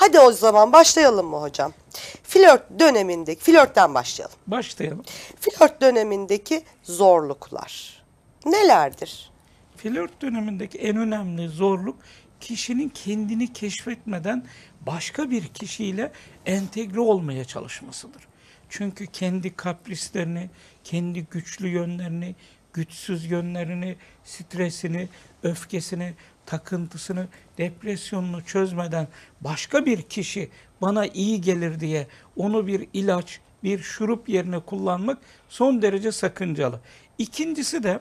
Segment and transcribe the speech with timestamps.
[0.00, 1.72] Hadi o zaman başlayalım mı hocam?
[2.22, 4.36] Flört dönemindeki, flörtten başlayalım.
[4.46, 5.04] Başlayalım.
[5.40, 8.02] Flört dönemindeki zorluklar
[8.46, 9.30] nelerdir?
[9.76, 11.96] Flört dönemindeki en önemli zorluk
[12.40, 14.46] kişinin kendini keşfetmeden
[14.80, 16.12] başka bir kişiyle
[16.46, 18.22] entegre olmaya çalışmasıdır.
[18.68, 20.50] Çünkü kendi kaprislerini,
[20.84, 22.34] kendi güçlü yönlerini,
[22.72, 25.08] güçsüz yönlerini, stresini,
[25.42, 26.14] öfkesini,
[26.50, 27.28] takıntısını,
[27.58, 29.08] depresyonunu çözmeden
[29.40, 30.50] başka bir kişi
[30.82, 35.18] bana iyi gelir diye onu bir ilaç, bir şurup yerine kullanmak
[35.48, 36.80] son derece sakıncalı.
[37.18, 38.00] İkincisi de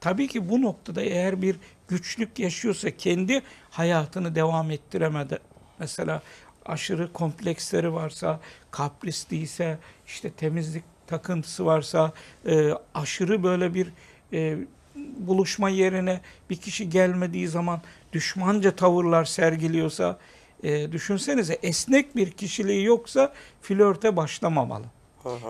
[0.00, 1.56] Tabii ki bu noktada eğer bir
[1.88, 5.38] güçlük yaşıyorsa kendi hayatını devam ettiremedi.
[5.78, 6.22] Mesela
[6.66, 12.12] aşırı kompleksleri varsa, kaprisliyse, işte temizlik takıntısı varsa,
[12.46, 13.92] e, aşırı böyle bir
[14.32, 14.58] e,
[14.96, 17.80] buluşma yerine bir kişi gelmediği zaman
[18.12, 20.18] düşmanca tavırlar sergiliyorsa,
[20.62, 24.84] e, düşünsenize esnek bir kişiliği yoksa flörte başlamamalı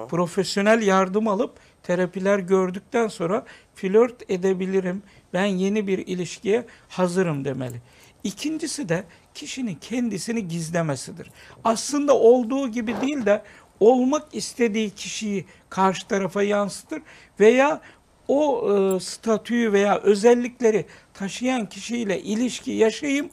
[0.09, 5.03] profesyonel yardım alıp terapiler gördükten sonra flört edebilirim.
[5.33, 7.83] Ben yeni bir ilişkiye hazırım demeli.
[8.25, 11.31] İkincisi de kişinin kendisini gizlemesidir.
[11.65, 13.43] Aslında olduğu gibi değil de
[13.81, 17.03] olmak istediği kişiyi karşı tarafa yansıtır
[17.41, 17.81] veya
[18.31, 23.31] o e, statüyü veya özellikleri taşıyan kişiyle ilişki yaşayayım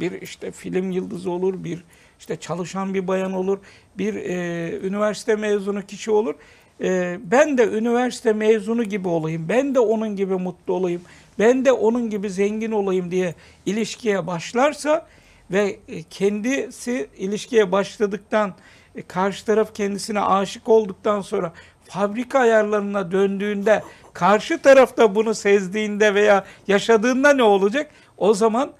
[0.00, 1.84] bir işte film yıldızı olur, bir
[2.18, 3.58] işte çalışan bir bayan olur,
[3.98, 6.34] bir e, üniversite mezunu kişi olur.
[6.80, 11.02] E, ben de üniversite mezunu gibi olayım, ben de onun gibi mutlu olayım,
[11.38, 13.34] ben de onun gibi zengin olayım diye
[13.66, 15.06] ilişkiye başlarsa
[15.50, 18.54] ve e, kendisi ilişkiye başladıktan
[18.94, 21.52] e, karşı taraf kendisine aşık olduktan sonra
[21.84, 23.82] fabrika ayarlarına döndüğünde
[24.12, 27.90] karşı tarafta bunu sezdiğinde veya yaşadığında ne olacak?
[28.18, 28.72] O zaman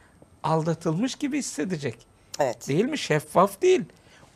[0.42, 1.96] aldatılmış gibi hissedecek.
[2.40, 2.68] Evet.
[2.68, 2.98] Değil mi?
[2.98, 3.82] Şeffaf değil.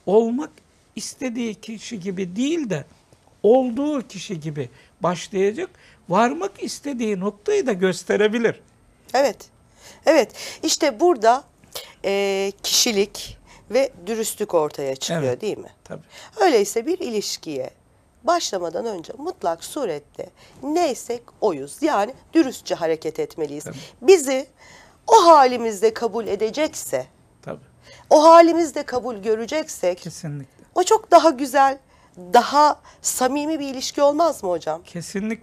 [0.06, 0.50] Olmak
[0.96, 2.84] istediği kişi gibi değil de
[3.42, 4.68] olduğu kişi gibi
[5.00, 5.70] başlayacak.
[6.08, 8.60] Varmak istediği noktayı da gösterebilir.
[9.14, 9.36] Evet.
[10.06, 10.32] Evet.
[10.62, 11.44] İşte burada
[12.04, 13.38] e, kişilik
[13.70, 15.40] ve dürüstlük ortaya çıkıyor Evet.
[15.40, 15.70] değil mi?
[15.84, 16.02] Tabii.
[16.40, 17.70] Öyleyse bir ilişkiye
[18.26, 20.30] başlamadan önce mutlak surette
[20.62, 21.76] neysek oyuz.
[21.80, 23.64] Yani dürüstçe hareket etmeliyiz.
[23.64, 23.76] Tabii.
[24.02, 24.46] Bizi
[25.06, 27.06] o halimizde kabul edecekse,
[27.42, 27.64] Tabii.
[28.10, 30.64] o halimizde kabul göreceksek Kesinlikle.
[30.74, 31.78] o çok daha güzel,
[32.16, 34.82] daha samimi bir ilişki olmaz mı hocam?
[34.82, 35.34] Kesinlikle